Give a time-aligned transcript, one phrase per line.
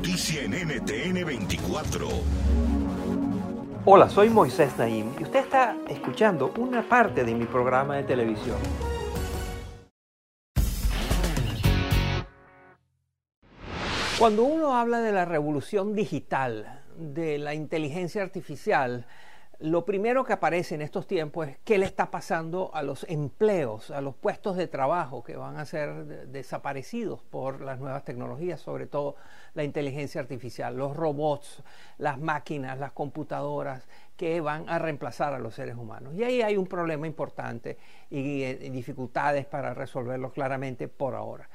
[0.00, 2.08] Noticia en NTN 24.
[3.84, 8.56] Hola, soy Moisés Naim y usted está escuchando una parte de mi programa de televisión.
[14.18, 19.06] Cuando uno habla de la revolución digital, de la inteligencia artificial,
[19.60, 23.90] lo primero que aparece en estos tiempos es qué le está pasando a los empleos,
[23.90, 28.86] a los puestos de trabajo que van a ser desaparecidos por las nuevas tecnologías, sobre
[28.86, 29.16] todo
[29.52, 31.62] la inteligencia artificial, los robots,
[31.98, 36.14] las máquinas, las computadoras que van a reemplazar a los seres humanos.
[36.14, 37.76] Y ahí hay un problema importante
[38.08, 41.50] y, eh, dificultades para resolverlo claramente por ahora.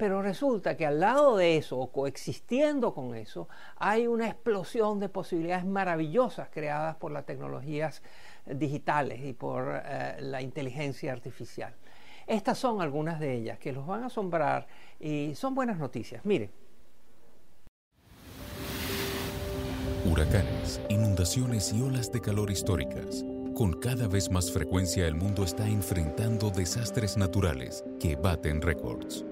[0.00, 5.10] Pero resulta que al lado de eso, o coexistiendo con eso, hay una explosión de
[5.10, 8.02] posibilidades maravillosas creadas por las tecnologías
[8.46, 11.74] digitales y por eh, la inteligencia artificial.
[12.26, 14.66] Estas son algunas de ellas que los van a asombrar
[14.98, 16.24] y son buenas noticias.
[16.24, 16.48] Mire.
[20.10, 23.22] Huracanes, inundaciones y olas de calor históricas.
[23.54, 29.26] Con cada vez más frecuencia el mundo está enfrentando desastres naturales que baten récords.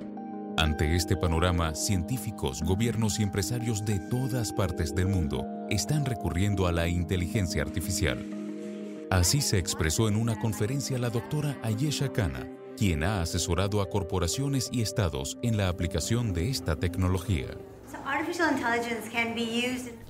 [0.59, 6.73] Ante este panorama, científicos, gobiernos y empresarios de todas partes del mundo están recurriendo a
[6.73, 8.29] la inteligencia artificial.
[9.09, 14.69] Así se expresó en una conferencia la doctora Ayesha Khanna, quien ha asesorado a corporaciones
[14.73, 17.57] y estados en la aplicación de esta tecnología.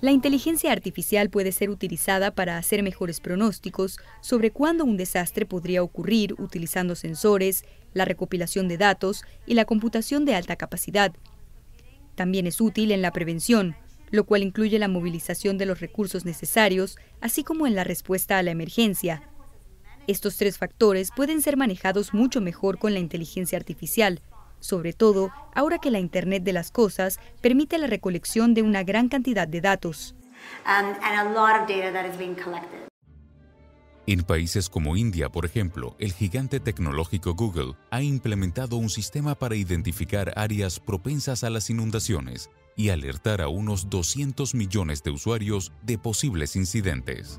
[0.01, 5.83] La inteligencia artificial puede ser utilizada para hacer mejores pronósticos sobre cuándo un desastre podría
[5.83, 7.65] ocurrir utilizando sensores,
[7.95, 11.13] la recopilación de datos y la computación de alta capacidad.
[12.15, 13.77] También es útil en la prevención,
[14.11, 18.43] lo cual incluye la movilización de los recursos necesarios, así como en la respuesta a
[18.43, 19.23] la emergencia.
[20.07, 24.21] Estos tres factores pueden ser manejados mucho mejor con la inteligencia artificial,
[24.61, 29.09] sobre todo ahora que la Internet de las Cosas permite la recolección de una gran
[29.09, 30.15] cantidad de datos.
[34.07, 39.55] En países como India, por ejemplo, el gigante tecnológico Google ha implementado un sistema para
[39.55, 45.99] identificar áreas propensas a las inundaciones y alertar a unos 200 millones de usuarios de
[45.99, 47.39] posibles incidentes.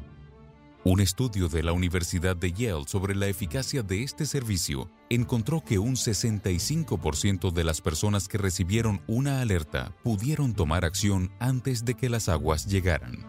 [0.89, 5.77] Un estudio de la Universidad de Yale sobre la eficacia de este servicio encontró que
[5.77, 12.09] un 65% de las personas que recibieron una alerta pudieron tomar acción antes de que
[12.09, 13.23] las aguas llegaran.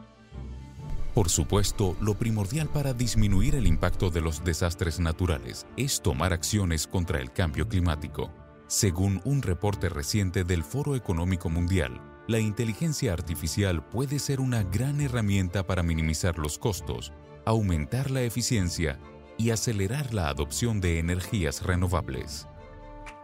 [1.12, 6.86] Por supuesto, lo primordial para disminuir el impacto de los desastres naturales es tomar acciones
[6.86, 8.32] contra el cambio climático.
[8.68, 15.00] Según un reporte reciente del Foro Económico Mundial, la inteligencia artificial puede ser una gran
[15.00, 17.12] herramienta para minimizar los costos,
[17.44, 18.98] aumentar la eficiencia
[19.38, 22.46] y acelerar la adopción de energías renovables.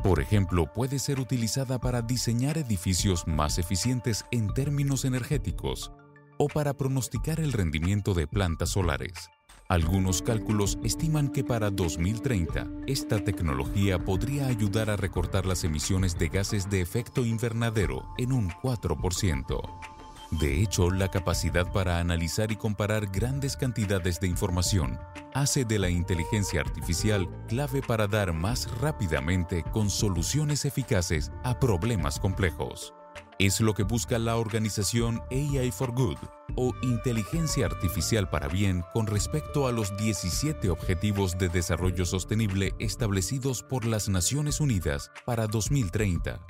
[0.03, 5.93] Por ejemplo, puede ser utilizada para diseñar edificios más eficientes en términos energéticos
[6.39, 9.31] o para pronosticar el rendimiento de plantas solares.
[9.69, 16.29] Algunos cálculos estiman que para 2030 esta tecnología podría ayudar a recortar las emisiones de
[16.29, 19.96] gases de efecto invernadero en un 4%.
[20.31, 24.99] De hecho, la capacidad para analizar y comparar grandes cantidades de información
[25.35, 32.19] hace de la inteligencia artificial clave para dar más rápidamente con soluciones eficaces a problemas
[32.19, 32.93] complejos.
[33.39, 36.17] Es lo que busca la organización AI for Good
[36.57, 43.63] o Inteligencia Artificial para Bien con respecto a los 17 Objetivos de Desarrollo Sostenible establecidos
[43.63, 46.41] por las Naciones Unidas para 2030.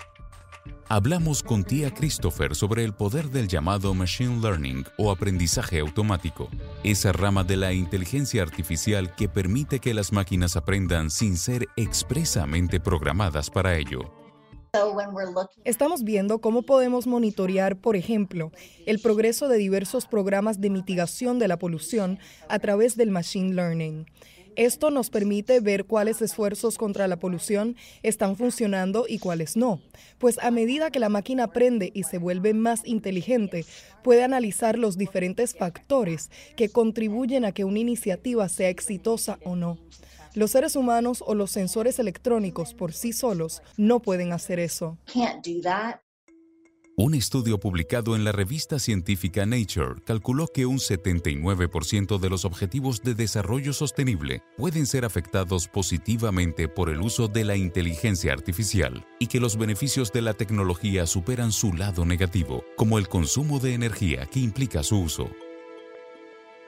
[0.89, 6.49] Hablamos con Tía Christopher sobre el poder del llamado Machine Learning o aprendizaje automático,
[6.85, 12.79] esa rama de la inteligencia artificial que permite que las máquinas aprendan sin ser expresamente
[12.79, 14.13] programadas para ello.
[15.65, 18.53] Estamos viendo cómo podemos monitorear, por ejemplo,
[18.87, 24.07] el progreso de diversos programas de mitigación de la polución a través del Machine Learning.
[24.57, 29.81] Esto nos permite ver cuáles esfuerzos contra la polución están funcionando y cuáles no,
[30.19, 33.67] pues a medida que la máquina aprende y se vuelve más inteligente,
[34.03, 39.79] puede analizar los diferentes factores que contribuyen a que una iniciativa sea exitosa o no.
[40.35, 44.99] Los seres humanos o los sensores electrónicos por sí solos no pueden hacer eso.
[46.99, 53.03] Un estudio publicado en la revista científica Nature calculó que un 79% de los objetivos
[53.03, 59.27] de desarrollo sostenible pueden ser afectados positivamente por el uso de la inteligencia artificial y
[59.27, 64.25] que los beneficios de la tecnología superan su lado negativo, como el consumo de energía
[64.25, 65.29] que implica su uso.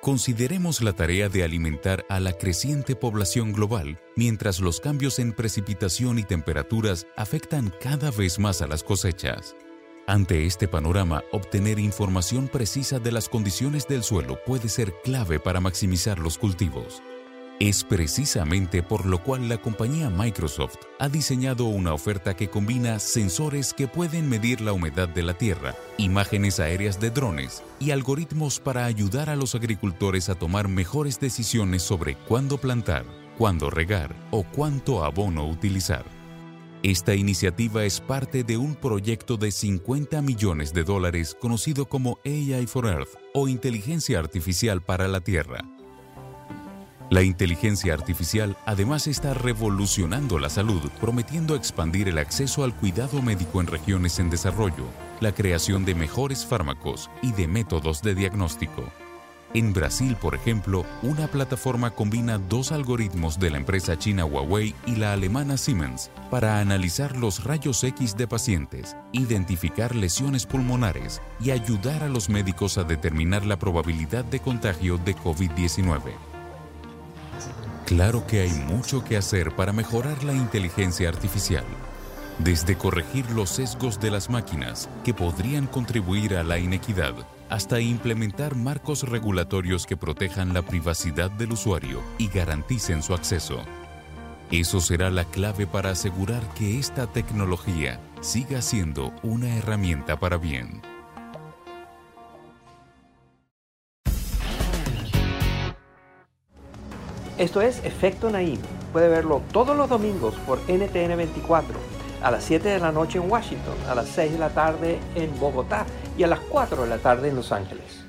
[0.02, 6.18] Consideremos la tarea de alimentar a la creciente población global mientras los cambios en precipitación
[6.18, 9.56] y temperaturas afectan cada vez más a las cosechas.
[10.08, 15.60] Ante este panorama, obtener información precisa de las condiciones del suelo puede ser clave para
[15.60, 17.02] maximizar los cultivos.
[17.60, 23.74] Es precisamente por lo cual la compañía Microsoft ha diseñado una oferta que combina sensores
[23.74, 28.86] que pueden medir la humedad de la tierra, imágenes aéreas de drones y algoritmos para
[28.86, 33.04] ayudar a los agricultores a tomar mejores decisiones sobre cuándo plantar,
[33.36, 36.17] cuándo regar o cuánto abono utilizar.
[36.84, 42.68] Esta iniciativa es parte de un proyecto de 50 millones de dólares conocido como AI
[42.68, 45.58] for Earth o Inteligencia Artificial para la Tierra.
[47.10, 53.60] La inteligencia artificial además está revolucionando la salud, prometiendo expandir el acceso al cuidado médico
[53.60, 54.84] en regiones en desarrollo,
[55.18, 58.84] la creación de mejores fármacos y de métodos de diagnóstico.
[59.54, 64.96] En Brasil, por ejemplo, una plataforma combina dos algoritmos de la empresa china Huawei y
[64.96, 72.02] la alemana Siemens para analizar los rayos X de pacientes, identificar lesiones pulmonares y ayudar
[72.02, 76.00] a los médicos a determinar la probabilidad de contagio de COVID-19.
[77.86, 81.64] Claro que hay mucho que hacer para mejorar la inteligencia artificial,
[82.38, 87.14] desde corregir los sesgos de las máquinas que podrían contribuir a la inequidad
[87.50, 93.62] hasta implementar marcos regulatorios que protejan la privacidad del usuario y garanticen su acceso.
[94.50, 100.80] Eso será la clave para asegurar que esta tecnología siga siendo una herramienta para bien.
[107.36, 108.58] Esto es Efecto Naim.
[108.92, 113.30] Puede verlo todos los domingos por NTN 24 a las 7 de la noche en
[113.30, 115.86] Washington, a las 6 de la tarde en Bogotá
[116.16, 118.04] y a las 4 de la tarde en Los Ángeles.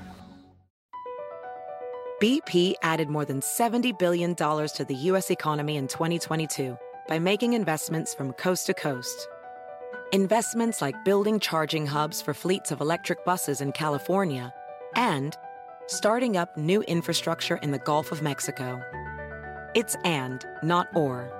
[2.20, 5.30] BP added more than $70 billion to the U.S.
[5.30, 6.76] economy in 2022
[7.08, 9.26] by making investments from coast to coast.
[10.12, 14.52] Investments like building charging hubs for fleets of electric buses in California
[14.96, 15.34] and
[15.86, 18.82] starting up new infrastructure in the Gulf of Mexico.
[19.74, 21.39] It's and, not or.